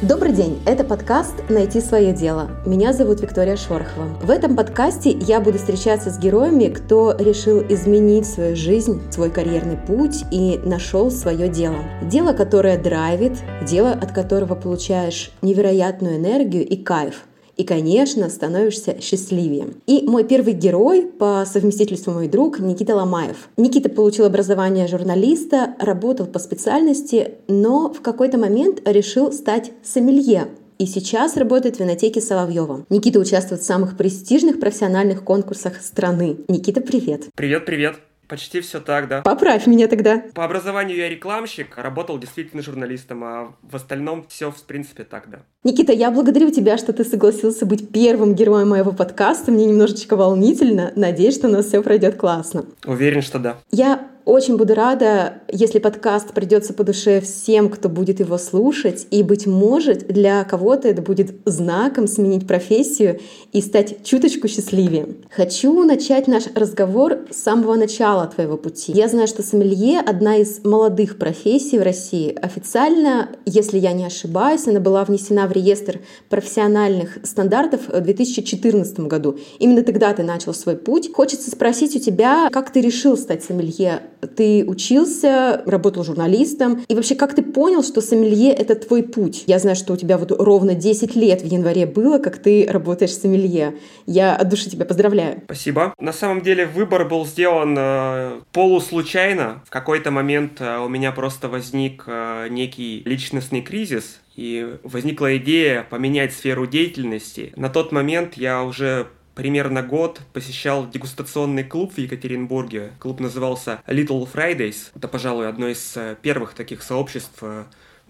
[0.00, 2.52] Добрый день, это подкаст «Найти свое дело».
[2.64, 4.06] Меня зовут Виктория Шорохова.
[4.22, 9.76] В этом подкасте я буду встречаться с героями, кто решил изменить свою жизнь, свой карьерный
[9.76, 11.78] путь и нашел свое дело.
[12.00, 17.24] Дело, которое драйвит, дело, от которого получаешь невероятную энергию и кайф
[17.58, 19.66] и, конечно, становишься счастливее.
[19.86, 23.48] И мой первый герой по совместительству мой друг Никита Ломаев.
[23.56, 30.48] Никита получил образование журналиста, работал по специальности, но в какой-то момент решил стать сомелье,
[30.78, 32.86] и сейчас работает в винотеке Соловьева.
[32.88, 36.36] Никита участвует в самых престижных профессиональных конкурсах страны.
[36.46, 37.24] Никита, привет.
[37.34, 37.96] Привет, привет.
[38.28, 39.22] Почти все так, да.
[39.22, 40.22] Поправь меня тогда.
[40.34, 45.40] По образованию я рекламщик, работал действительно журналистом, а в остальном все, в принципе, так, да.
[45.64, 49.50] Никита, я благодарю тебя, что ты согласился быть первым героем моего подкаста.
[49.50, 50.92] Мне немножечко волнительно.
[50.94, 52.66] Надеюсь, что у нас все пройдет классно.
[52.86, 53.56] Уверен, что да.
[53.72, 59.22] Я очень буду рада, если подкаст придется по душе всем, кто будет его слушать, и,
[59.22, 63.20] быть может, для кого-то это будет знаком сменить профессию
[63.54, 65.16] и стать чуточку счастливее.
[65.30, 68.92] Хочу начать наш разговор с самого начала твоего пути.
[68.92, 72.36] Я знаю, что сомелье— одна из молодых профессий в России.
[72.38, 79.38] Официально, если я не ошибаюсь, она была внесена в реестр профессиональных стандартов в 2014 году.
[79.58, 81.12] Именно тогда ты начал свой путь.
[81.12, 84.02] Хочется спросить у тебя, как ты решил стать сомелье?
[84.36, 89.44] ты учился, работал журналистом, и вообще как ты понял, что сомелье— это твой путь?
[89.46, 93.14] Я знаю, что у тебя вот ровно 10 лет в январе было, как ты работаешь
[93.14, 93.76] сомелье.
[94.06, 95.42] Я от души тебя поздравляю.
[95.44, 95.94] Спасибо.
[96.00, 99.62] На самом деле выбор был сделан э, полуслучайно.
[99.66, 105.82] В какой-то момент э, у меня просто возник э, некий личностный кризис, и возникла идея
[105.82, 107.52] поменять сферу деятельности.
[107.56, 112.92] На тот момент я уже примерно год посещал дегустационный клуб в Екатеринбурге.
[113.00, 114.90] Клуб назывался Little Fridays.
[114.94, 117.42] Это, пожалуй, одно из э, первых таких сообществ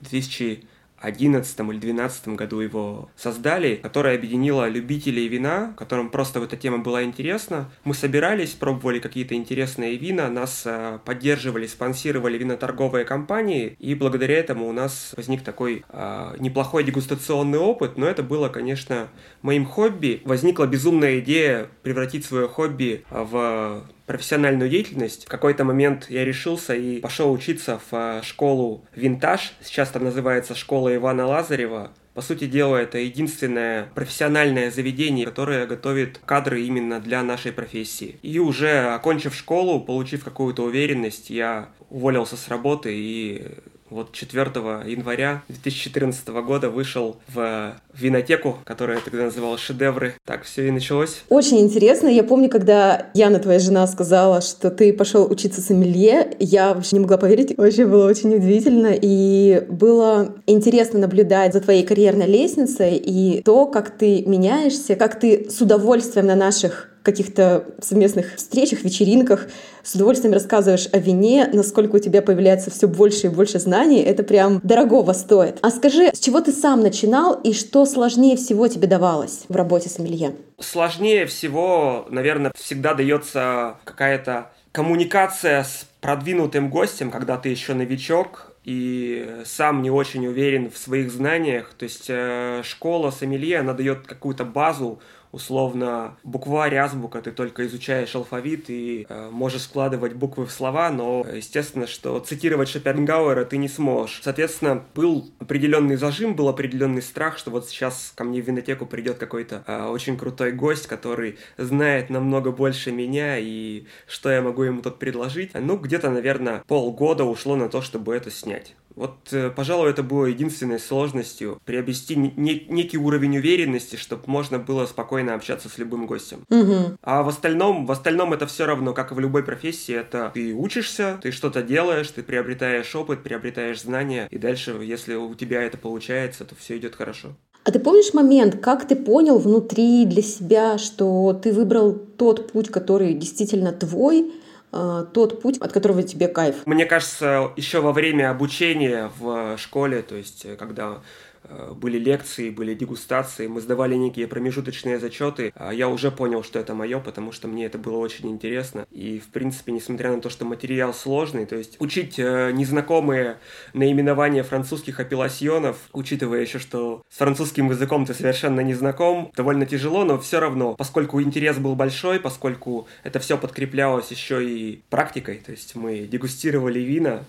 [0.02, 0.66] 2000 э,
[1.02, 7.02] 2011 или 2012 году его создали, которая объединила любителей вина, которым просто эта тема была
[7.04, 7.70] интересна.
[7.84, 14.68] Мы собирались, пробовали какие-то интересные вина, нас э, поддерживали, спонсировали виноторговые компании, и благодаря этому
[14.68, 19.08] у нас возник такой э, неплохой дегустационный опыт, но это было, конечно,
[19.42, 20.22] моим хобби.
[20.24, 25.26] Возникла безумная идея превратить свое хобби в профессиональную деятельность.
[25.26, 29.52] В какой-то момент я решился и пошел учиться в э, школу «Винтаж».
[29.62, 31.92] Сейчас там называется школа Ивана Лазарева.
[32.14, 38.16] По сути дела, это единственное профессиональное заведение, которое готовит кадры именно для нашей профессии.
[38.22, 43.46] И уже окончив школу, получив какую-то уверенность, я уволился с работы и
[43.90, 44.42] вот 4
[44.86, 50.14] января 2014 года вышел в винотеку, которая тогда называлась «Шедевры».
[50.24, 51.22] Так все и началось.
[51.28, 52.08] Очень интересно.
[52.08, 57.00] Я помню, когда Яна, твоя жена, сказала, что ты пошел учиться сомелье, я вообще не
[57.00, 57.56] могла поверить.
[57.56, 58.92] Вообще было очень удивительно.
[58.92, 65.50] И было интересно наблюдать за твоей карьерной лестницей и то, как ты меняешься, как ты
[65.50, 69.46] с удовольствием на наших каких-то совместных встречах, вечеринках
[69.82, 74.22] с удовольствием рассказываешь о вине, насколько у тебя появляется все больше и больше знаний, это
[74.22, 75.58] прям дорогого стоит.
[75.62, 79.88] А скажи, с чего ты сам начинал и что сложнее всего тебе давалось в работе
[79.88, 80.36] с Эмилье?
[80.60, 89.26] Сложнее всего, наверное, всегда дается какая-то коммуникация с продвинутым гостем, когда ты еще новичок, и
[89.46, 91.72] сам не очень уверен в своих знаниях.
[91.78, 95.00] То есть э, школа сомелье, она дает какую-то базу,
[95.32, 101.24] условно букварь, азбука, ты только изучаешь алфавит и э, можешь складывать буквы в слова, но
[101.32, 104.20] естественно, что цитировать Шопенгауэра ты не сможешь.
[104.22, 109.18] Соответственно, был определенный зажим, был определенный страх, что вот сейчас ко мне в винотеку придет
[109.18, 114.82] какой-то э, очень крутой гость, который знает намного больше меня и что я могу ему
[114.82, 115.52] тут предложить.
[115.54, 118.74] Ну, где-то, наверное, полгода ушло на то, чтобы это снять.
[118.98, 124.86] Вот, э, пожалуй, это было единственной сложностью приобрести не, некий уровень уверенности, чтобы можно было
[124.86, 126.44] спокойно общаться с любым гостем.
[126.50, 126.98] Угу.
[127.02, 130.52] А в остальном, в остальном это все равно, как и в любой профессии, это ты
[130.52, 135.78] учишься, ты что-то делаешь, ты приобретаешь опыт, приобретаешь знания, и дальше, если у тебя это
[135.78, 137.36] получается, то все идет хорошо.
[137.62, 142.68] А ты помнишь момент, как ты понял внутри для себя, что ты выбрал тот путь,
[142.68, 144.32] который действительно твой,
[144.70, 146.66] тот путь, от которого тебе кайф.
[146.66, 151.27] Мне кажется, еще во время обучения в школе, то есть э, когда Э,
[151.74, 155.52] были лекции, были дегустации, мы сдавали некие промежуточные зачеты.
[155.54, 158.86] А я уже понял, что это мое, потому что мне это было очень интересно.
[158.90, 163.38] И, в принципе, несмотря на то, что материал сложный, то есть учить э, незнакомые
[163.72, 170.04] наименования французских апелласьонов, учитывая еще, что с французским языком ты совершенно не знаком, довольно тяжело,
[170.04, 175.52] но все равно, поскольку интерес был большой, поскольку это все подкреплялось еще и практикой, то
[175.52, 177.24] есть мы дегустировали вина,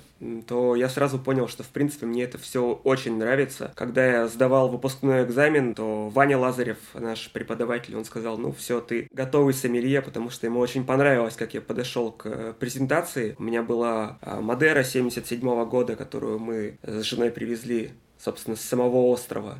[0.47, 3.71] то я сразу понял, что, в принципе, мне это все очень нравится.
[3.75, 9.07] Когда я сдавал выпускной экзамен, то Ваня Лазарев, наш преподаватель, он сказал, ну все, ты
[9.11, 13.35] готовый сомелье, потому что ему очень понравилось, как я подошел к э, презентации.
[13.37, 18.97] У меня была а, Мадера 77 года, которую мы с женой привезли, собственно, с самого
[19.07, 19.59] острова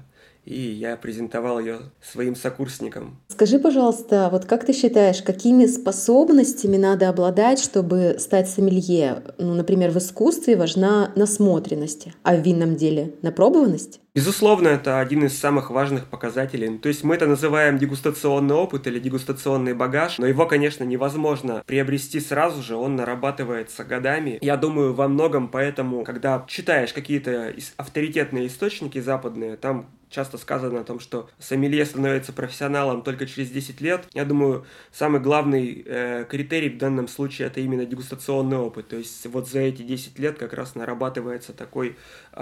[0.50, 3.20] и я презентовал ее своим сокурсникам.
[3.28, 9.24] Скажи, пожалуйста, вот как ты считаешь, какими способностями надо обладать, чтобы стать сомелье?
[9.38, 14.00] Ну, например, в искусстве важна насмотренность, а в винном деле напробованность?
[14.16, 16.78] Безусловно, это один из самых важных показателей.
[16.80, 22.20] То есть мы это называем дегустационный опыт или дегустационный багаж, но его, конечно, невозможно приобрести
[22.20, 24.40] сразу же, он нарабатывается годами.
[24.42, 30.84] Я думаю, во многом поэтому, когда читаешь какие-то авторитетные источники западные, там часто сказано о
[30.84, 34.06] том, что сомелье становится профессионалом только через 10 лет.
[34.14, 38.90] Я думаю, самый главный э, критерий в данном случае это именно дегустационный опыт.
[38.90, 41.96] То есть вот за эти 10 лет как раз нарабатывается такой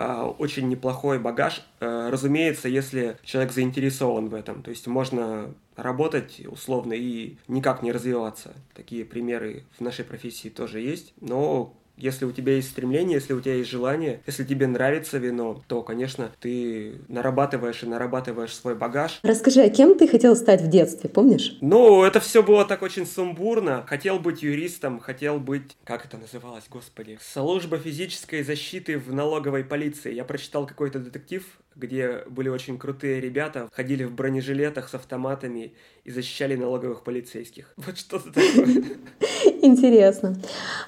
[0.06, 1.64] очень неплохой багаж.
[1.80, 4.62] Э, разумеется, если человек заинтересован в этом.
[4.62, 8.54] То есть можно работать условно и никак не развиваться.
[8.76, 11.14] Такие примеры в нашей профессии тоже есть.
[11.20, 15.64] Но если у тебя есть стремление, если у тебя есть желание, если тебе нравится вино,
[15.68, 19.20] то, конечно, ты нарабатываешь и нарабатываешь свой багаж.
[19.24, 21.58] Расскажи, а кем ты хотел стать в детстве, помнишь?
[21.62, 23.84] Ну, это все было так очень сумбурно.
[23.88, 25.76] Хотел быть юристом, хотел быть...
[25.84, 27.18] Как это называлось, господи?
[27.22, 30.14] Служба физической защиты в налоговой полиции.
[30.14, 31.44] Я прочитал какой-то детектив,
[31.78, 35.74] где были очень крутые ребята, ходили в бронежилетах с автоматами
[36.04, 37.74] и защищали налоговых полицейских.
[37.78, 38.84] Вот что-то такое.
[39.68, 40.36] Интересно.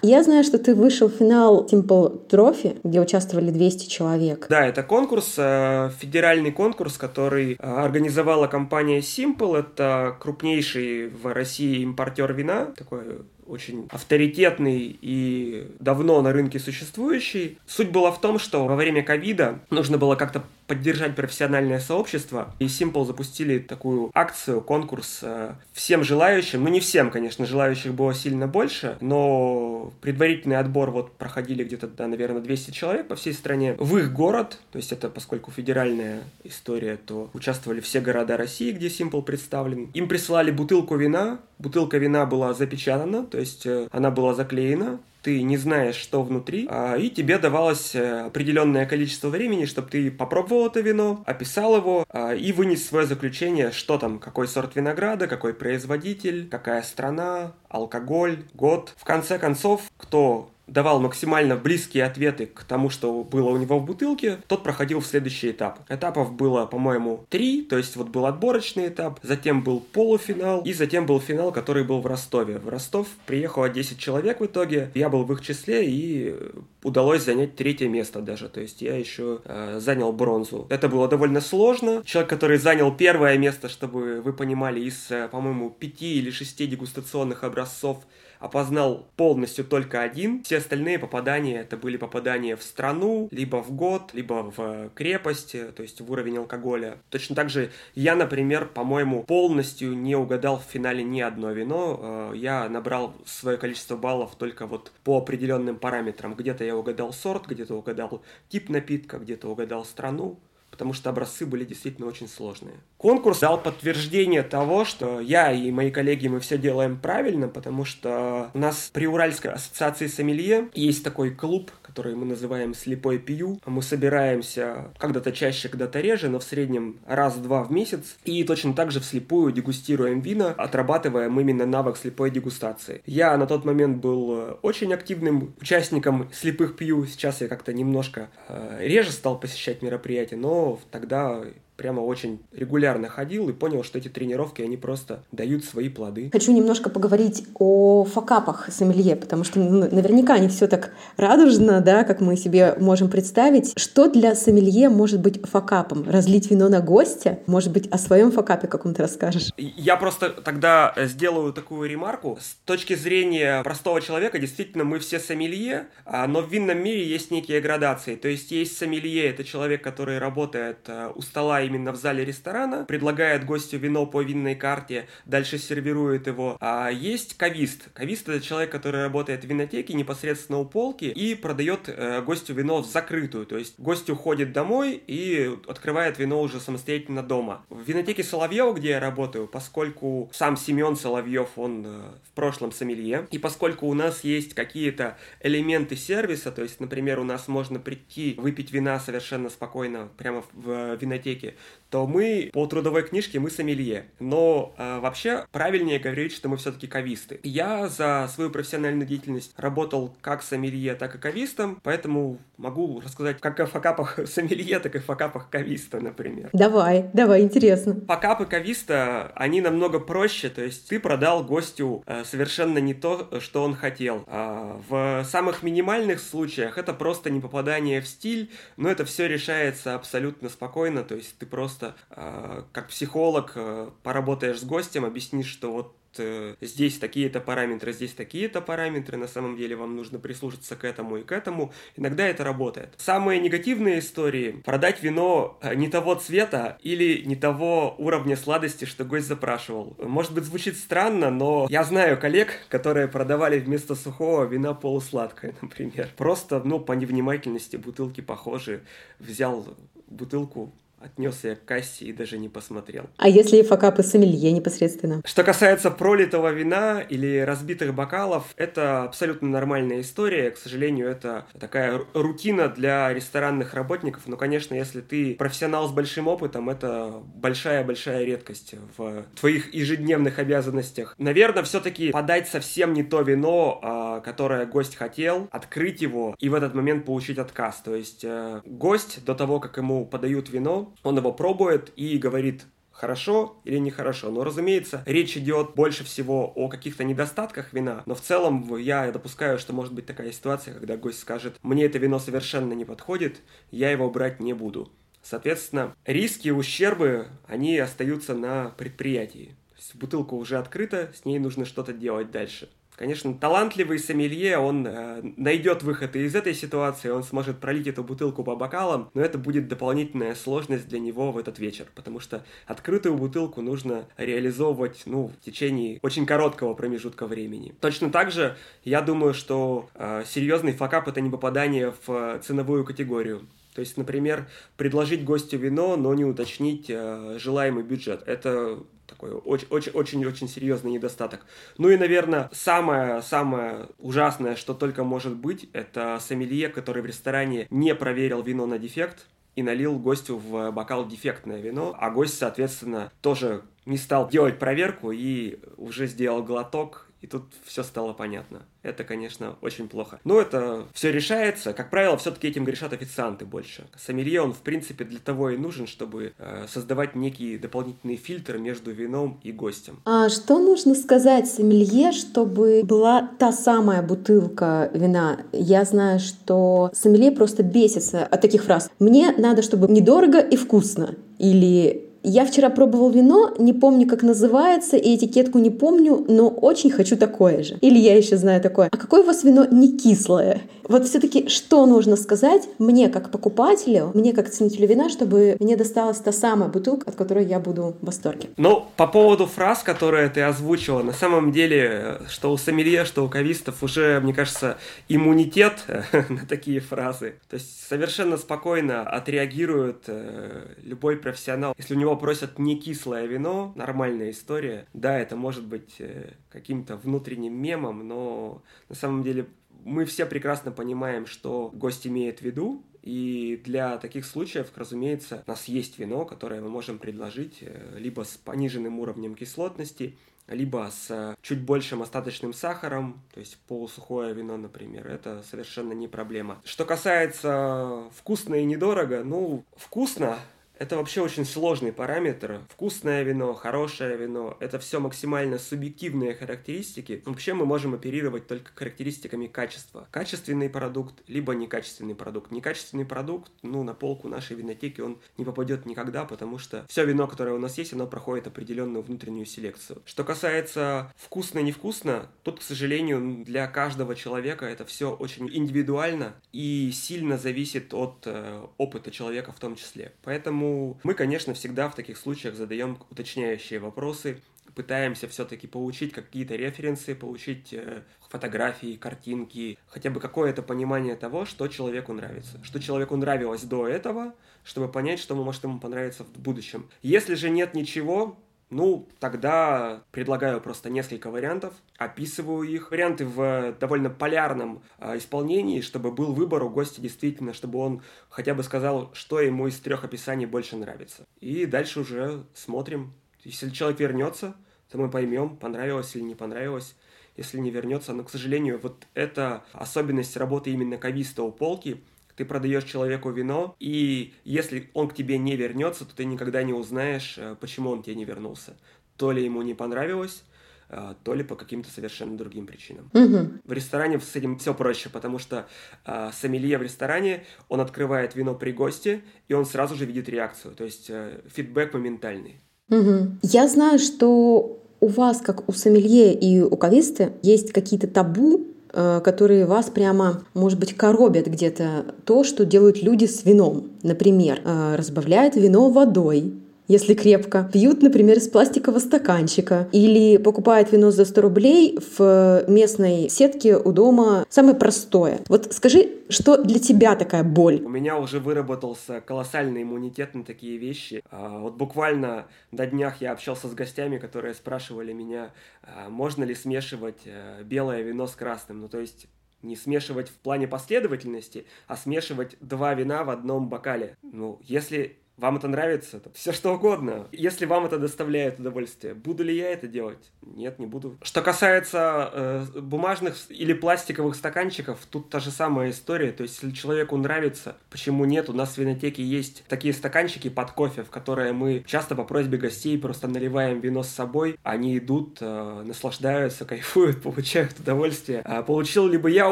[0.02, 4.48] Я знаю, что ты вышел в финал Simple Trophy, где участвовали 200 человек.
[4.50, 9.60] Да, это конкурс, э, федеральный конкурс, который э, организовала компания Simple.
[9.60, 13.02] Это крупнейший в России импортер вина, такой
[13.46, 17.58] очень авторитетный и давно на рынке существующий.
[17.66, 22.68] Суть была в том, что во время ковида нужно было как-то поддержать профессиональное сообщество, и
[22.68, 28.48] Simple запустили такую акцию, конкурс э, всем желающим, ну не всем, конечно, желающих было сильно
[28.48, 33.76] больше, но предварительный отбор вот проходили где-то, да, наверное, 200 человек по всей стране.
[33.80, 38.88] В их город, то есть это поскольку федеральная история, то участвовали все города России, где
[38.88, 39.90] Simple представлен.
[39.96, 45.42] Им присылали бутылку вина, бутылка вина была запечатана, то есть э, она была заклеена, ты
[45.42, 50.68] не знаешь, что внутри, а, и тебе давалось э, определенное количество времени, чтобы ты попробовал
[50.68, 55.54] это вино, описал его а, и вынес свое заключение, что там, какой сорт винограда, какой
[55.54, 58.94] производитель, какая страна, алкоголь, год.
[58.98, 63.86] В конце концов, кто давал максимально близкие ответы к тому, что было у него в
[63.86, 65.80] бутылке, тот проходил в следующий этап.
[65.90, 71.06] Этапов было, по-моему, три, то есть вот был отборочный этап, затем был полуфинал, и затем
[71.06, 72.60] был финал, который был в Ростове.
[72.60, 76.36] В Ростов приехало 10 человек в итоге, я был в их числе, и
[76.84, 80.68] удалось занять третье место даже, то есть я еще э, занял бронзу.
[80.70, 82.04] Это было довольно сложно.
[82.06, 87.44] Человек, который занял первое место, чтобы вы понимали, из, э, по-моему, пяти или шести дегустационных
[87.44, 87.98] образцов,
[88.40, 90.44] опознал полностью только один.
[90.44, 95.84] Все остальные попадания это были попадания в страну, либо в год, либо в крепость, то
[95.84, 96.98] есть в уровень алкоголя.
[97.10, 102.00] Точно так же я, например, по-моему, полностью не угадал в финале ни одно вино.
[102.02, 106.34] Э, я набрал свое количество баллов только вот по определенным параметрам.
[106.34, 110.40] Где-то я угадал сорт, где-то угадал тип напитка, где-то угадал страну
[110.80, 112.76] потому что образцы были действительно очень сложные.
[112.96, 118.50] Конкурс дал подтверждение того, что я и мои коллеги, мы все делаем правильно, потому что
[118.54, 123.60] у нас при Уральской ассоциации сомелье есть такой клуб, который мы называем «Слепой пью».
[123.66, 128.18] Мы собираемся когда-то чаще, когда-то реже, но в среднем раз-два в месяц.
[128.26, 133.02] И точно так же вслепую дегустируем вина, отрабатываем именно навык слепой дегустации.
[133.06, 137.06] Я на тот момент был очень активным участником «Слепых пью».
[137.06, 141.44] Сейчас я как-то немножко э, реже стал посещать мероприятия, но тогда
[141.80, 146.30] прямо очень регулярно ходил и понял, что эти тренировки, они просто дают свои плоды.
[146.34, 152.04] Хочу немножко поговорить о факапах сомелье, потому что ну, наверняка не все так радужно, да,
[152.04, 153.80] как мы себе можем представить.
[153.80, 156.04] Что для сомелье может быть факапом?
[156.10, 157.40] Разлить вино на гостя?
[157.48, 159.54] Может быть, о своем факапе каком-то расскажешь?
[159.56, 162.38] Я просто тогда сделаю такую ремарку.
[162.42, 167.32] С точки зрения простого человека, действительно, мы все сомелье, а, но в винном мире есть
[167.32, 168.18] некие градации.
[168.18, 172.26] То есть есть сомелье, это человек, который работает э, у стола и именно в зале
[172.26, 176.58] ресторана, предлагает гостю вино по винной карте, дальше сервирует его.
[176.60, 177.90] А есть кавист.
[177.94, 182.82] Кавист это человек, который работает в винотеке непосредственно у полки и продает э, гостю вино
[182.82, 183.46] в закрытую.
[183.46, 187.64] То есть гость уходит домой и открывает вино уже самостоятельно дома.
[187.70, 193.28] В винотеке Соловьева, где я работаю, поскольку сам Семен Соловьев, он э, в прошлом сомелье,
[193.32, 198.36] и поскольку у нас есть какие-то элементы сервиса, то есть, например, у нас можно прийти
[198.38, 201.56] выпить вина совершенно спокойно прямо в винотеке,
[201.90, 204.06] то мы по трудовой книжке мы сомелье.
[204.20, 207.40] Но э, вообще правильнее говорить, что мы все-таки кависты.
[207.44, 213.60] Я за свою профессиональную деятельность работал как сомелье, так и кавистом, поэтому могу рассказать как
[213.60, 216.50] о факапах сомелье, так и факапах кависта, например.
[216.54, 218.00] Давай, давай, интересно.
[218.08, 223.64] Факапы кависта, они намного проще, то есть ты продал гостю э, совершенно не то, что
[223.64, 224.24] он хотел.
[224.28, 229.96] А в самых минимальных случаях это просто не попадание в стиль, но это все решается
[229.96, 235.72] абсолютно спокойно, то есть ты просто э, как психолог э, поработаешь с гостем, объяснишь, что
[235.72, 240.84] вот Э, здесь такие-то параметры, здесь такие-то параметры, на самом деле вам нужно прислушаться к
[240.84, 241.72] этому и к этому.
[241.96, 242.94] Иногда это работает.
[242.98, 249.06] Самые негативные истории– продать вино э, не того цвета или не того уровня сладости, что
[249.06, 249.96] гость запрашивал.
[250.00, 256.10] Может быть, звучит странно, но я знаю коллег, которые продавали вместо сухого вина полусладкое, например.
[256.18, 258.84] Просто, ну, по невнимательности бутылки похожи.
[259.20, 259.78] Взял
[260.08, 263.06] бутылку отнес я к кассе и даже не посмотрел.
[263.18, 265.22] А если факапы сомелье непосредственно?
[265.26, 270.52] Что касается пролитого вина или разбитых бокалов, это абсолютно нормальная история.
[270.52, 274.24] К сожалению, это такая рутина для ресторанных работников.
[274.28, 281.16] Но, конечно, если ты профессионал с большим опытом, это большая-большая редкость в твоих ежедневных обязанностях.
[281.18, 286.54] Наверное, все-таки подать совсем не то вино, а, которое гость хотел, открыть его и в
[286.54, 287.82] этот момент получить отказ.
[287.84, 292.66] То есть э, гость до того, как ему подают вино, он его пробует и говорит,
[293.00, 294.30] хорошо или нехорошо.
[294.30, 299.58] Но, разумеется, речь идет больше всего о каких-то недостатках вина, но в целом я допускаю,
[299.58, 303.42] что может быть такая ситуация, когда гость скажет, мне это вино совершенно не подходит,
[303.72, 304.92] я его брать не буду.
[305.22, 309.56] Соответственно, риски и ущербы, они остаются на предприятии.
[309.70, 312.70] То есть бутылка уже открыта, с ней нужно что-то делать дальше.
[313.00, 318.44] Конечно, талантливый сомелье, он э, найдет выход из этой ситуации, он сможет пролить эту бутылку
[318.44, 323.16] по бокалам, но это будет дополнительная сложность для него в этот вечер, потому что открытую
[323.16, 327.74] бутылку нужно реализовывать, ну, в течение очень короткого промежутка времени.
[327.80, 333.48] Точно так же, я думаю, что э, серьезный факап это не попадание в ценовую категорию.
[333.74, 334.48] То есть, например,
[334.78, 338.24] предложить гостю вино, но не уточнить э, желаемый бюджет.
[338.26, 341.46] Это такой очень-очень-очень серьезный недостаток.
[341.78, 347.96] Ну и, наверное, самое-самое ужасное, что только может быть, это сомелье, который в ресторане не
[347.96, 353.64] проверил вино на дефект и налил гостю в бокал дефектное вино, а гость, соответственно, тоже
[353.86, 358.62] не стал делать проверку и уже сделал глоток, и тут все стало понятно.
[358.82, 360.20] Это, конечно, очень плохо.
[360.24, 361.74] Но это все решается.
[361.74, 363.88] Как правило, все-таки этим грешат официанты больше.
[363.98, 368.92] Сомелье, он, в принципе, для того и нужен, чтобы э, создавать некий дополнительный фильтр между
[368.92, 370.00] вином и гостем.
[370.06, 375.42] А что нужно сказать сомелье, чтобы была та самая бутылка вина?
[375.52, 378.90] Я знаю, что сомелье просто бесится от таких фраз.
[379.00, 381.16] Мне надо, чтобы недорого и вкусно.
[381.38, 386.92] Или я вчера пробовал вино, не помню, как называется, и этикетку не помню, но очень
[386.92, 387.78] хочу такое же.
[387.82, 388.90] Или я еще знаю такое.
[388.92, 390.62] А какое у вас вино не кислое?
[390.90, 396.18] Вот все-таки что нужно сказать мне как покупателю, мне как ценителю вина, чтобы мне досталась
[396.18, 398.50] та самая бутылка, от которой я буду в восторге?
[398.58, 403.30] Ну, по поводу фраз, которые ты озвучила, на самом деле, что у сомелье, что у
[403.30, 405.84] кавистов уже, мне кажется, иммунитет
[406.30, 407.36] на такие фразы.
[407.50, 411.76] То есть совершенно спокойно отреагирует э, любой профессионал.
[411.78, 414.88] Если у него просят не кислое вино, нормальная история.
[414.94, 419.48] Да, это может быть э, каким-то внутренним мемом, но на самом деле
[419.86, 425.50] мы все прекрасно понимаем, что гость имеет в виду, и для таких случаев, разумеется, у
[425.50, 431.36] нас есть вино, которое мы можем предложить э, либо с пониженным уровнем кислотности, либо с
[431.42, 436.60] чуть большим остаточным сахаром, то есть полусухое вино, например, это совершенно не проблема.
[436.66, 440.40] Что касается вкусно и недорого, ну, вкусно
[440.80, 442.62] это вообще очень сложный параметр.
[442.70, 447.22] Вкусное вино, хорошее вино, это все максимально субъективные характеристики.
[447.26, 450.08] Вообще мы можем оперировать только характеристиками качества.
[450.10, 452.52] Качественный продукт, либо некачественный продукт.
[452.52, 457.28] Некачественный продукт, ну, на полку нашей винотеки он не попадет никогда, потому что все вино,
[457.28, 460.02] которое у нас есть, оно проходит определенную внутреннюю селекцию.
[460.06, 467.38] Что касается вкусно-невкусно, тут, к сожалению, для каждого человека это все очень индивидуально и сильно
[467.38, 470.14] зависит от э, опыта человека в том числе.
[470.24, 474.42] Поэтому Поэтому мы, конечно, всегда в таких случаях задаем уточняющие вопросы,
[474.76, 481.68] пытаемся все-таки получить какие-то референсы, получить э, фотографии, картинки, хотя бы какое-то понимание того, что
[481.68, 484.34] человеку нравится, что человеку нравилось до этого,
[484.64, 486.90] чтобы понять, что может ему понравиться в будущем.
[487.02, 488.38] Если же нет ничего,
[488.70, 492.92] ну, тогда предлагаю просто несколько вариантов, описываю их.
[492.92, 498.54] Варианты в довольно полярном э, исполнении, чтобы был выбор у гостя действительно, чтобы он хотя
[498.54, 501.26] бы сказал, что ему из трех описаний больше нравится.
[501.40, 503.14] И дальше уже смотрим.
[503.44, 504.56] Если человек вернется,
[504.92, 506.96] то мы поймем, понравилось или не понравилось.
[507.38, 512.04] Если не вернется, но, к сожалению, вот это особенность работы именно кависта у полки–
[512.40, 516.72] ты продаешь человеку вино, и если он к тебе не вернется, то ты никогда не
[516.72, 518.78] узнаешь, э, почему он тебе не вернулся.
[519.18, 520.44] То ли ему не понравилось,
[520.88, 523.10] э, то ли по каким-то совершенно другим причинам.
[523.14, 523.60] Угу.
[523.66, 525.68] В ресторане с этим все проще, потому что
[526.06, 530.74] э, сомелье в ресторане, он открывает вино при госте, и он сразу же видит реакцию,
[530.76, 532.62] то есть э, фидбэк моментальный.
[532.90, 533.40] Угу.
[533.42, 539.66] Я знаю, что у вас, как у сомелье и у кависты, есть какие-то табу которые
[539.66, 543.90] вас прямо, может быть, коробят где-то то, что делают люди с вином.
[544.04, 546.54] Например, э, разбавляют вино водой,
[546.90, 547.70] если крепко.
[547.72, 549.88] Пьют, например, из пластикового стаканчика.
[549.94, 554.46] Или покупают вино за 100 рублей в местной сетке у дома.
[554.50, 555.40] Самое простое.
[555.48, 557.82] Вот скажи, что для тебя такая боль?
[557.84, 561.24] У меня уже выработался колоссальный иммунитет на такие вещи.
[561.30, 565.52] А, вот буквально на днях я общался с гостями, которые спрашивали меня,
[565.84, 568.82] а, можно ли смешивать э, белое вино с красным.
[568.82, 569.28] Ну, то есть
[569.62, 574.18] не смешивать в плане последовательности, а смешивать два вина в одном бокале.
[574.24, 577.28] Ну, если вам это нравится, то все что угодно.
[577.32, 580.32] Если вам это доставляет удовольствие, буду ли я это делать?
[580.42, 581.18] Нет, не буду.
[581.22, 586.32] Что касается э, бумажных или пластиковых стаканчиков, тут та же самая история.
[586.32, 588.50] То есть, если человеку нравится, почему нет?
[588.50, 592.58] У нас в винотеке есть такие стаканчики под кофе, в которые мы часто по просьбе
[592.58, 594.58] гостей просто наливаем вино с собой.
[594.64, 598.42] Они идут, э, наслаждаются, кайфуют, получают удовольствие.
[598.44, 599.52] А получил ли бы я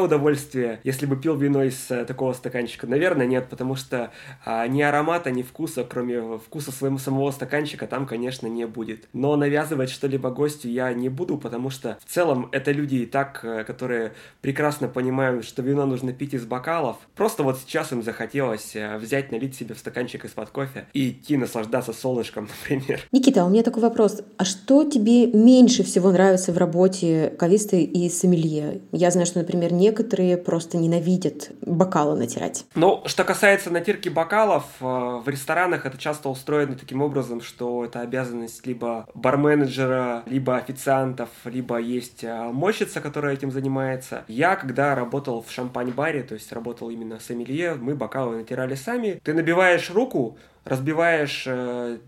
[0.00, 2.86] удовольствие, если бы пил вино из э, такого стаканчика?
[2.86, 4.12] Наверное, нет, потому что
[4.44, 9.08] э, ни аромата, ни вкуса вкуса, кроме вкуса своего самого стаканчика, там, конечно, не будет.
[9.12, 13.40] Но навязывать что-либо гостю я не буду, потому что в целом это люди и так,
[13.42, 16.96] э, которые прекрасно понимают, что вино нужно пить из бокалов.
[17.14, 21.36] Просто вот сейчас им захотелось э, взять, налить себе в стаканчик из-под кофе и идти
[21.36, 23.00] наслаждаться солнышком, например.
[23.12, 24.22] Никита, у меня такой вопрос.
[24.36, 28.80] А что тебе меньше всего нравится в работе кависты и сомелье?
[28.92, 32.64] Я знаю, что, например, некоторые просто ненавидят бокалы натирать.
[32.74, 37.84] Ну, что касается натирки бокалов, э, в ресторанах ресторанах это часто устроено таким образом, что
[37.84, 44.24] это обязанность либо барменеджера, либо официантов, либо есть а, мощица, которая этим занимается.
[44.28, 49.20] Я, когда работал в шампань-баре, то есть работал именно сомелье, мы бокалы натирали сами.
[49.22, 51.46] Ты набиваешь руку, разбиваешь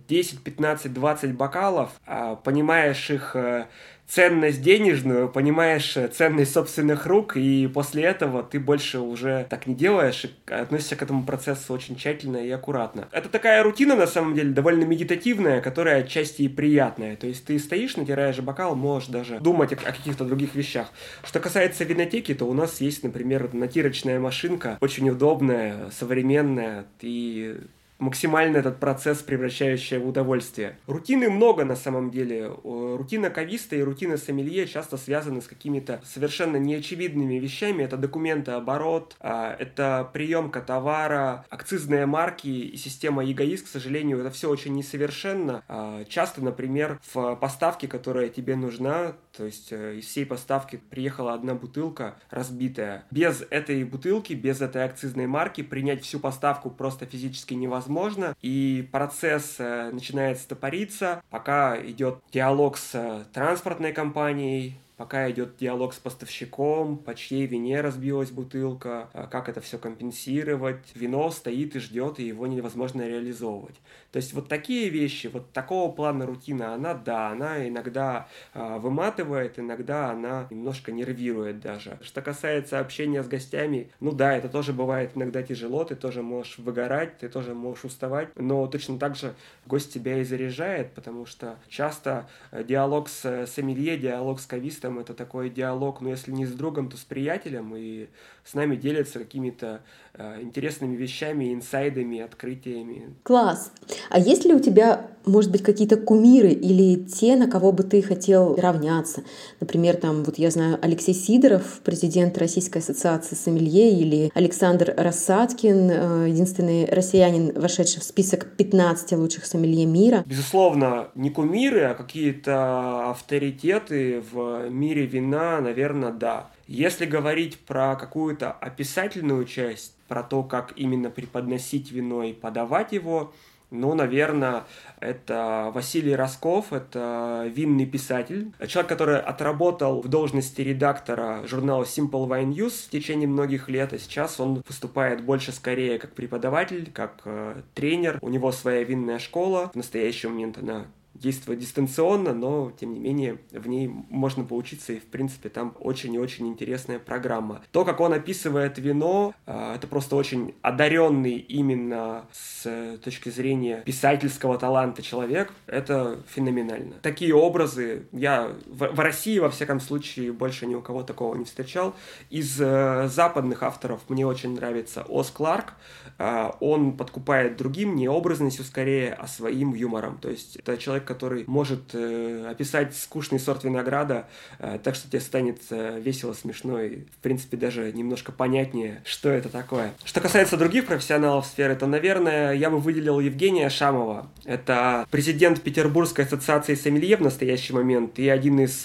[0.08, 3.66] 10, 15, 20 бокалов, а, понимаешь их э,
[4.10, 9.74] ценность денежную, понимаешь э, ценность собственных рук, и после этого ты больше уже так не
[9.74, 13.08] делаешь и относишься к этому процессу очень тщательно и аккуратно.
[13.12, 17.14] Это такая рутина, на самом деле, довольно медитативная, которая отчасти и приятная.
[17.14, 20.88] То есть ты стоишь, натираешь бокал, можешь даже думать о, каких-то других вещах.
[21.22, 27.60] Что касается винотеки, то у нас есть, например, натирочная машинка, очень удобная, современная, и
[28.00, 30.78] максимально этот процесс превращающий в удовольствие.
[30.86, 32.50] Рутины много на самом деле.
[32.64, 37.82] Рутина кависта и рутина сомелье часто связаны с какими-то совершенно неочевидными вещами.
[37.82, 44.30] Это документы оборот, а, это приемка товара, акцизные марки и система эгоист, к сожалению, это
[44.30, 45.62] все очень несовершенно.
[45.68, 51.34] А, часто, например, в поставке, которая тебе нужна, то есть э, из всей поставки приехала
[51.34, 53.04] одна бутылка разбитая.
[53.10, 58.36] Без этой бутылки, без этой акцизной марки принять всю поставку просто физически невозможно.
[58.42, 65.94] И процесс э, начинает стопориться, пока идет диалог с э, транспортной компанией, пока идет диалог
[65.94, 70.84] с поставщиком, по чьей вине разбилась бутылка, а как это все компенсировать.
[70.94, 73.76] Вино стоит и ждет, и его невозможно реализовывать.
[74.12, 79.58] То есть вот такие вещи, вот такого плана рутина, она, да, она иногда э, выматывает,
[79.58, 81.98] иногда она немножко нервирует даже.
[82.02, 86.58] Что касается общения с гостями, ну да, это тоже бывает иногда тяжело, ты тоже можешь
[86.58, 89.34] выгорать, ты тоже можешь уставать, но точно так же
[89.64, 94.98] гость тебя и заряжает, потому что часто э, диалог с сомелье, диалог с кавистом вкусом,
[94.98, 98.08] это такой диалог, ну, если не с другом, то с приятелем, и
[98.44, 99.80] с нами делятся какими-то
[100.14, 103.14] э, интересными вещами, инсайдами, открытиями.
[103.22, 103.72] Класс!
[104.10, 108.02] А есть ли у тебя, может быть, какие-то кумиры или те, на кого бы ты
[108.02, 109.22] хотел равняться?
[109.60, 116.28] Например, там, вот я знаю, Алексей Сидоров, президент Российской ассоциации сомелье, или Александр Рассадкин, э,
[116.30, 120.24] единственный россиянин, вошедший в список 15 лучших сомелье мира.
[120.26, 126.50] Безусловно, не кумиры, а какие-то авторитеты в мире вина, наверное, да.
[126.66, 133.32] Если говорить про какую-то описательную часть, про то, как именно преподносить вино и подавать его,
[133.70, 134.64] ну, наверное,
[134.98, 142.52] это Василий Росков, это винный писатель, человек, который отработал в должности редактора журнала Simple Wine
[142.52, 147.62] News в течение многих лет, а сейчас он выступает больше скорее как преподаватель, как э,
[147.74, 148.18] тренер.
[148.22, 153.38] У него своя винная школа, в настоящий момент она действует дистанционно, но, тем не менее,
[153.50, 157.62] в ней можно поучиться, и, в принципе, там очень и очень интересная программа.
[157.72, 164.58] То, как он описывает вино, а, это просто очень одаренный именно с точки зрения писательского
[164.58, 166.94] таланта человек, это феноменально.
[167.02, 171.44] Такие образы я в, в России, во всяком случае, больше ни у кого такого не
[171.44, 171.94] встречал.
[172.30, 175.74] Из э, западных авторов мне очень нравится Ос Кларк.
[176.20, 180.18] Э, он подкупает другим не образностью скорее, а своим юмором.
[180.20, 184.26] То есть это человек, который может э, описать скучный сорт винограда
[184.58, 189.30] э, так, что тебе станет э, весело, смешно и, в принципе, даже немножко понятнее, что
[189.30, 189.92] это такое.
[190.04, 194.28] Что касается других профессионалов сферы, то, наверное, я бы выделил Евгения Шамова.
[194.44, 198.84] Это президент Петербургской ассоциации сомелье в настоящий момент и один из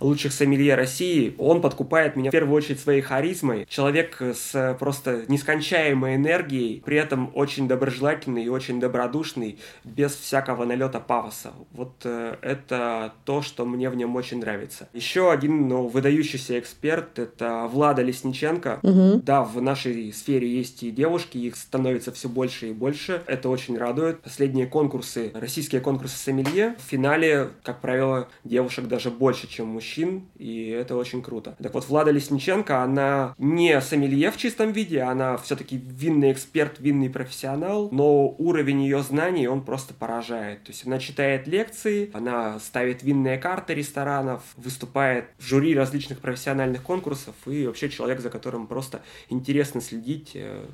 [0.00, 1.34] лучших сомелье России.
[1.36, 3.66] Он подкупает меня в первую очередь своей харизмой.
[3.68, 11.00] Человек с просто нескончаемой энергией, при этом очень доброжелательный и очень добродушный, без всякого налета
[11.00, 11.52] пафоса.
[11.72, 14.88] Вот э, это то, что мне в нем очень нравится.
[14.92, 18.80] Еще один ну, выдающийся эксперт— это Влада Лесниченко.
[18.82, 19.22] Угу.
[19.22, 23.22] Да, в нашей сфере есть и девушки, их становится все больше и больше.
[23.26, 24.20] Это очень радует.
[24.20, 30.68] Последние конкурсы, российские конкурсы сомелье, в финале, как правило, девушек даже больше, чем мужчин, и
[30.68, 31.56] это очень круто.
[31.62, 37.08] Так вот, Влада Лесниченко, она не сомелье в чистом виде, она все-таки винный эксперт, винный
[37.08, 40.64] профессионал, но уровень ее знаний, он просто поражает.
[40.64, 46.82] То есть она читает лекции, она ставит винные карты ресторанов, выступает в жюри различных профессиональных
[46.82, 50.66] конкурсов и вообще человек, за которым просто интересно следить, э,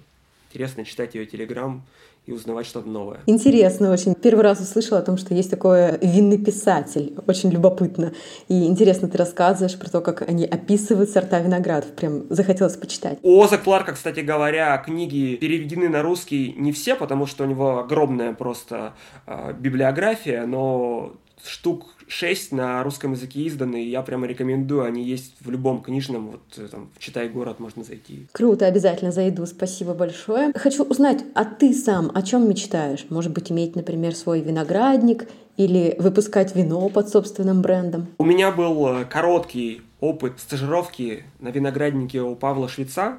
[0.50, 1.84] интересно читать ее телеграм
[2.26, 3.20] и узнавать что-то новое.
[3.26, 4.14] Интересно очень.
[4.14, 7.14] Первый раз услышала о том, что есть такой винный писатель.
[7.26, 8.12] Очень любопытно.
[8.48, 11.90] И интересно ты рассказываешь про то, как они описывают сорта виноградов.
[11.92, 13.18] Прям захотелось почитать.
[13.22, 17.78] У Оза Кларка, кстати говоря, книги переведены на русский не все, потому что у него
[17.78, 18.94] огромная просто
[19.26, 21.12] э, библиография, но
[21.44, 26.30] штук 6 на русском языке изданы, и я прямо рекомендую, они есть в любом книжном,
[26.32, 28.26] вот э, там, в «Читай город» можно зайти.
[28.32, 30.52] Круто, обязательно зайду, спасибо большое.
[30.54, 33.06] Хочу узнать, а ты сам о чем мечтаешь?
[33.10, 38.08] Может быть, иметь, например, свой виноградник или выпускать вино под собственным брендом?
[38.18, 43.18] У меня был э, короткий опыт стажировки на винограднике у Павла Швеца,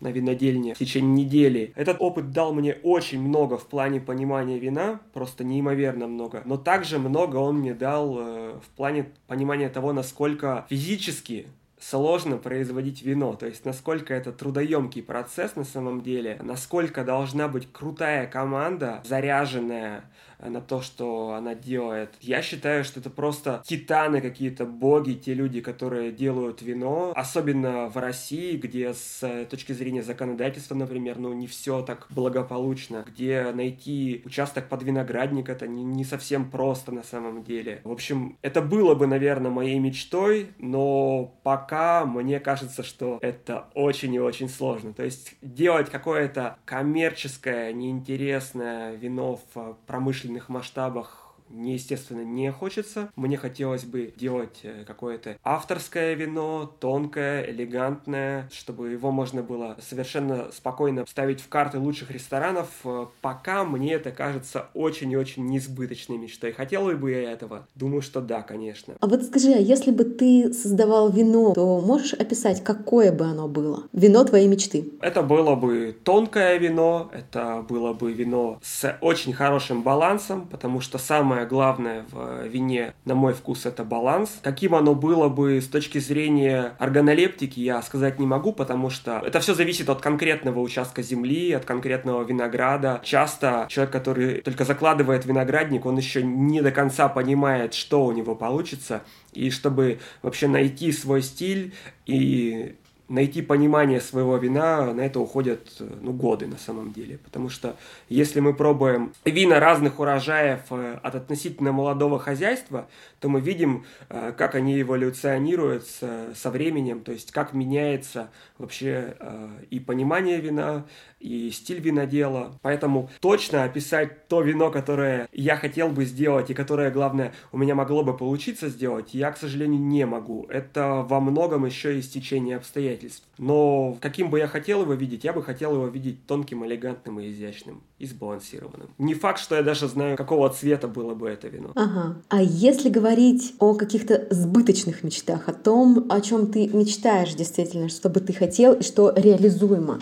[0.00, 1.72] на винодельне в течение недели.
[1.74, 6.42] Этот опыт дал мне очень много в плане понимания вина, просто неимоверно много.
[6.44, 11.46] Но также много он мне дал э, в плане понимания того, насколько физически
[11.78, 17.70] сложно производить вино, то есть насколько это трудоемкий процесс на самом деле, насколько должна быть
[17.70, 20.04] крутая команда, заряженная
[20.40, 22.10] на то, что она делает.
[22.20, 27.96] Я считаю, что это просто титаны какие-то, боги, те люди, которые делают вино, особенно в
[27.96, 34.68] России, где с точки зрения законодательства, например, ну не все так благополучно, где найти участок
[34.68, 37.80] под виноградник это не, не совсем просто на самом деле.
[37.84, 44.14] В общем, это было бы, наверное, моей мечтой, но пока мне кажется, что это очень
[44.14, 44.92] и очень сложно.
[44.92, 53.10] То есть делать какое-то коммерческое, неинтересное вино в промышленном промышленных масштабах мне, естественно, не хочется.
[53.16, 60.50] Мне хотелось бы делать э, какое-то авторское вино, тонкое, элегантное, чтобы его можно было совершенно
[60.52, 62.68] спокойно ставить в карты лучших ресторанов.
[62.84, 66.52] Э, пока мне это кажется очень и очень неизбыточной мечтой.
[66.52, 67.66] Хотел бы я этого?
[67.74, 68.94] Думаю, что да, конечно.
[69.00, 73.48] А вот скажи, а если бы ты создавал вино, то можешь описать, какое бы оно
[73.48, 73.84] было?
[73.92, 74.92] Вино твоей мечты.
[75.00, 80.98] Это было бы тонкое вино, это было бы вино с очень хорошим балансом, потому что
[80.98, 84.38] самое самое главное в вине, на мой вкус, это баланс.
[84.42, 89.40] Каким оно было бы с точки зрения органолептики, я сказать не могу, потому что это
[89.40, 93.02] все зависит от конкретного участка земли, от конкретного винограда.
[93.04, 98.34] Часто человек, который только закладывает виноградник, он еще не до конца понимает, что у него
[98.34, 99.02] получится.
[99.34, 101.74] И чтобы вообще найти свой стиль
[102.06, 102.76] и
[103.08, 107.18] найти понимание своего вина, на это уходят ну, годы на самом деле.
[107.18, 107.76] Потому что
[108.08, 112.88] если мы пробуем вина разных урожаев э, от относительно молодого хозяйства,
[113.20, 119.48] то мы видим, э, как они эволюционируют со временем, то есть как меняется вообще э,
[119.70, 120.84] и понимание вина,
[121.20, 122.58] и стиль винодела.
[122.62, 127.74] Поэтому точно описать то вино, которое я хотел бы сделать и которое, главное, у меня
[127.74, 130.46] могло бы получиться сделать, я, к сожалению, не могу.
[130.48, 132.95] Это во многом еще и стечение обстоятельств.
[133.38, 137.30] Но каким бы я хотел его видеть, я бы хотел его видеть тонким, элегантным и
[137.30, 138.88] изящным и сбалансированным.
[138.98, 141.72] Не факт, что я даже знаю, какого цвета было бы это вино.
[141.74, 142.16] Ага.
[142.28, 148.08] А если говорить о каких-то сбыточных мечтах, о том, о чем ты мечтаешь действительно, что
[148.08, 150.00] бы ты хотел и что реализуемо,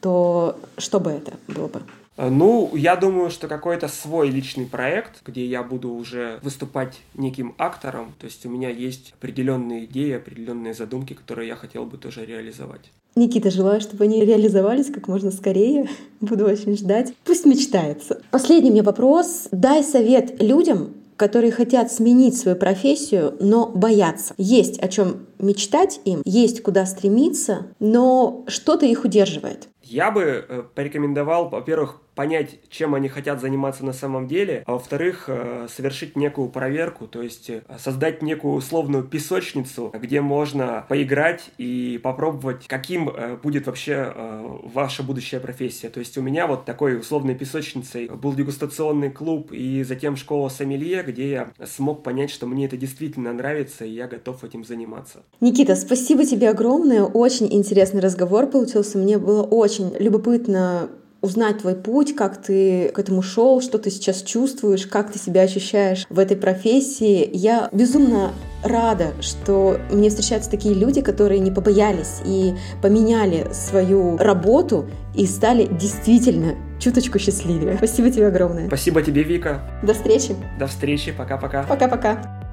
[0.00, 1.82] то что бы это было бы?
[2.16, 7.54] Э, ну, я думаю, что какой-то свой личный проект, где я буду уже выступать неким
[7.58, 12.24] актором, то есть у меня есть определенные идеи, определенные задумки, которые я хотел бы тоже
[12.24, 12.90] реализовать.
[13.14, 15.88] Никита, желаю, чтобы они реализовались как можно скорее.
[16.20, 17.14] Буду очень ждать.
[17.24, 18.20] Пусть мечтается.
[18.30, 19.48] Последний мне вопрос.
[19.52, 24.34] Дай совет людям, которые хотят сменить свою профессию, но боятся.
[24.36, 29.68] Есть о чем мечтать им, есть куда стремиться, но что-то их удерживает.
[29.82, 35.26] Я бы э, порекомендовал, во-первых, понять, чем они хотят заниматься на самом деле, а во-вторых,
[35.28, 42.00] э, совершить некую проверку, то есть э, создать некую условную песочницу, где можно поиграть и
[42.02, 44.12] попробовать, каким будет вообще
[44.64, 45.88] ваша будущая профессия.
[45.88, 51.02] То есть у меня вот такой условной песочницей был дегустационный клуб и затем школа сомелье,
[51.02, 55.22] где я смог понять, что мне это действительно нравится, и я готов этим заниматься.
[55.40, 57.04] Никита, спасибо тебе огромное.
[57.04, 58.98] Очень интересный разговор получился.
[58.98, 60.88] Мне было очень любопытно
[61.26, 65.42] узнать твой путь, как ты к этому шел, что ты сейчас чувствуешь, как ты себя
[65.42, 67.28] ощущаешь в этой профессии.
[67.32, 74.86] Я безумно рада, что мне встречаются такие люди, которые не побоялись и поменяли свою работу
[75.14, 77.76] и стали действительно чуточку счастливее.
[77.76, 78.68] Спасибо тебе огромное.
[78.68, 79.60] Спасибо тебе, Вика.
[79.82, 80.36] До встречи.
[80.58, 81.12] До встречи.
[81.12, 81.64] Пока-пока.
[81.64, 82.45] Пока-пока.